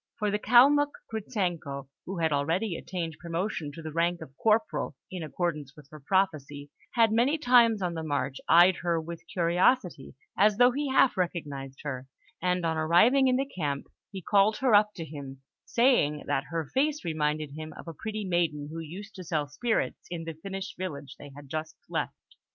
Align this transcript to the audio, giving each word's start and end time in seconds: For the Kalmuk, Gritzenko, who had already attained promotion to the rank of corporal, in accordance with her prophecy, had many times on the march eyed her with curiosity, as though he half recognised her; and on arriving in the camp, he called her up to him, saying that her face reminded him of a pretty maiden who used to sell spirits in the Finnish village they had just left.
For 0.17 0.31
the 0.31 0.39
Kalmuk, 0.39 0.93
Gritzenko, 1.13 1.87
who 2.07 2.17
had 2.17 2.33
already 2.33 2.75
attained 2.75 3.17
promotion 3.21 3.71
to 3.73 3.83
the 3.83 3.91
rank 3.91 4.19
of 4.19 4.35
corporal, 4.35 4.95
in 5.11 5.21
accordance 5.21 5.75
with 5.75 5.87
her 5.91 5.99
prophecy, 5.99 6.71
had 6.95 7.11
many 7.11 7.37
times 7.37 7.83
on 7.83 7.93
the 7.93 8.01
march 8.01 8.37
eyed 8.49 8.77
her 8.77 8.99
with 8.99 9.23
curiosity, 9.31 10.15
as 10.35 10.57
though 10.57 10.71
he 10.71 10.89
half 10.89 11.17
recognised 11.17 11.81
her; 11.83 12.07
and 12.41 12.65
on 12.65 12.77
arriving 12.77 13.27
in 13.27 13.35
the 13.35 13.45
camp, 13.45 13.85
he 14.09 14.23
called 14.23 14.57
her 14.57 14.73
up 14.73 14.95
to 14.95 15.05
him, 15.05 15.43
saying 15.65 16.23
that 16.25 16.45
her 16.45 16.65
face 16.65 17.05
reminded 17.05 17.51
him 17.51 17.71
of 17.77 17.87
a 17.87 17.93
pretty 17.93 18.25
maiden 18.25 18.69
who 18.73 18.79
used 18.79 19.13
to 19.13 19.23
sell 19.23 19.45
spirits 19.47 20.07
in 20.09 20.23
the 20.23 20.33
Finnish 20.33 20.73
village 20.79 21.15
they 21.19 21.31
had 21.35 21.47
just 21.47 21.75
left. 21.89 22.15